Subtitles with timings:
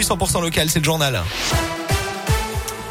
[0.00, 1.22] l'actu 100% local, c'est le journal.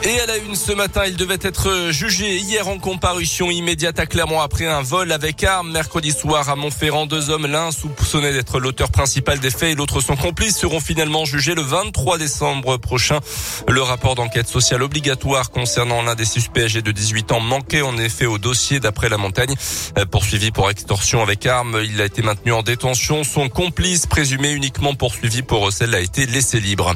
[0.01, 4.05] Et à la une ce matin, il devait être jugé hier en comparution immédiate à
[4.05, 5.71] Clermont après un vol avec arme.
[5.71, 9.99] Mercredi soir à Montferrand, deux hommes, l'un soupçonné d'être l'auteur principal des faits et l'autre
[9.99, 13.19] son complice, seront finalement jugés le 23 décembre prochain.
[13.67, 17.97] Le rapport d'enquête sociale obligatoire concernant l'un des suspects âgés de 18 ans manquait en
[17.97, 19.53] effet au dossier d'après la montagne.
[20.11, 23.25] Poursuivi pour extorsion avec arme, il a été maintenu en détention.
[23.25, 26.93] Son complice présumé uniquement poursuivi pour recel a été laissé libre.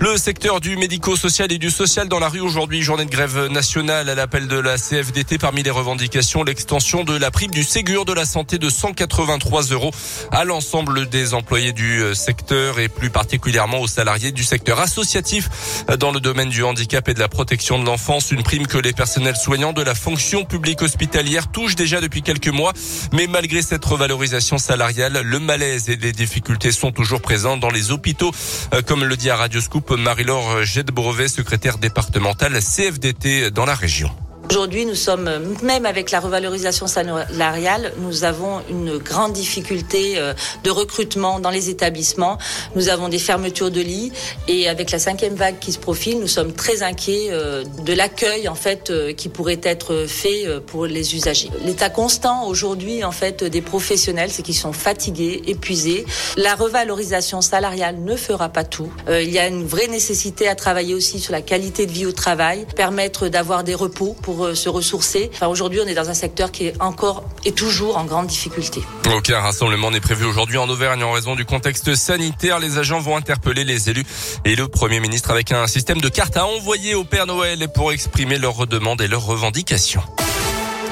[0.00, 4.08] Le secteur du médico-social et du social dans la rue aujourd'hui, journée de grève nationale
[4.08, 5.38] à l'appel de la CFDT.
[5.38, 9.90] Parmi les revendications, l'extension de la prime du Ségur de la santé de 183 euros
[10.30, 15.84] à l'ensemble des employés du euh, secteur et plus particulièrement aux salariés du secteur associatif
[15.98, 18.30] dans le domaine du handicap et de la protection de l'enfance.
[18.30, 22.48] Une prime que les personnels soignants de la fonction publique hospitalière touchent déjà depuis quelques
[22.48, 22.72] mois.
[23.12, 27.92] Mais malgré cette revalorisation salariale, le malaise et les difficultés sont toujours présents dans les
[27.92, 28.32] hôpitaux,
[28.74, 34.10] euh, comme le dit à Radio Scoop Marie-Laure Jette-Brevet, secrétaire départementale CFDT dans la région.
[34.52, 35.30] Aujourd'hui, nous sommes,
[35.62, 41.70] même avec la revalorisation salariale, nous avons une grande difficulté euh, de recrutement dans les
[41.70, 42.36] établissements.
[42.76, 44.12] Nous avons des fermetures de lits
[44.48, 48.46] et avec la cinquième vague qui se profile, nous sommes très inquiets euh, de l'accueil
[48.46, 51.48] en fait euh, qui pourrait être fait pour les usagers.
[51.64, 56.04] L'état constant aujourd'hui en fait des professionnels, c'est qu'ils sont fatigués, épuisés.
[56.36, 58.92] La revalorisation salariale ne fera pas tout.
[59.08, 62.12] Il y a une vraie nécessité à travailler aussi sur la qualité de vie au
[62.12, 65.30] travail, permettre d'avoir des repos pour euh, se ressourcer.
[65.48, 68.82] Aujourd'hui, on est dans un secteur qui est encore et toujours en grande difficulté.
[69.14, 72.58] Aucun rassemblement n'est prévu aujourd'hui en Auvergne en raison du contexte sanitaire.
[72.58, 74.04] Les agents vont interpeller les élus
[74.44, 77.92] et le Premier ministre avec un système de cartes à envoyer au Père Noël pour
[77.92, 80.02] exprimer leurs demandes et leurs revendications.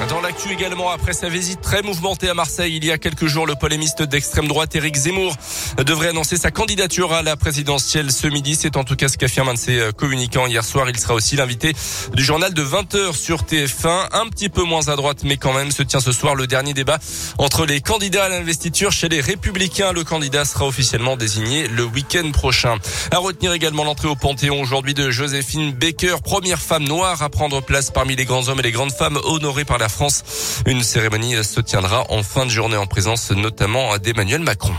[0.09, 3.47] Dans l'actu également, après sa visite très mouvementée à Marseille il y a quelques jours,
[3.47, 5.37] le polémiste d'extrême droite Éric Zemmour
[5.85, 8.55] devrait annoncer sa candidature à la présidentielle ce midi.
[8.55, 10.89] C'est en tout cas ce qu'affirme un de ses euh, communicants hier soir.
[10.89, 11.75] Il sera aussi l'invité
[12.15, 14.09] du journal de 20h sur TF1.
[14.13, 16.73] Un petit peu moins à droite, mais quand même se tient ce soir le dernier
[16.73, 16.99] débat
[17.37, 19.93] entre les candidats à l'investiture chez les Républicains.
[19.93, 22.77] Le candidat sera officiellement désigné le week-end prochain.
[23.11, 27.61] À retenir également l'entrée au Panthéon aujourd'hui de Joséphine Baker, première femme noire à prendre
[27.61, 30.23] place parmi les grands hommes et les grandes femmes honorées par la France.
[30.67, 34.75] Une cérémonie se tiendra en fin de journée en présence notamment d'Emmanuel Macron.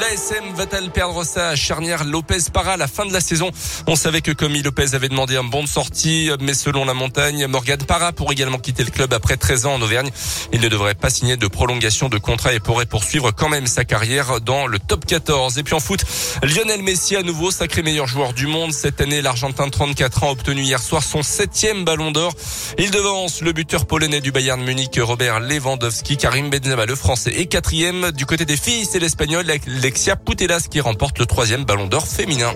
[0.00, 3.50] L'ASM va-t-elle perdre sa charnière Lopez Para à la fin de la saison?
[3.86, 7.46] On savait que Comi Lopez avait demandé un bon de sortie, mais selon la montagne,
[7.46, 10.10] Morgan Para pourrait également quitter le club après 13 ans en Auvergne.
[10.54, 13.84] Il ne devrait pas signer de prolongation de contrat et pourrait poursuivre quand même sa
[13.84, 15.58] carrière dans le top 14.
[15.58, 16.04] Et puis en foot,
[16.42, 18.72] Lionel Messi à nouveau sacré meilleur joueur du monde.
[18.72, 22.32] Cette année, l'Argentin de 34 ans a obtenu hier soir son septième ballon d'or.
[22.78, 26.16] Il devance le buteur polonais du Bayern Munich, Robert Lewandowski.
[26.16, 28.10] Karim Benzema, le français, est quatrième.
[28.12, 29.50] Du côté des filles, c'est l'Espagnol
[29.82, 32.52] Alexia Putellas qui remporte le troisième ballon d'or féminin.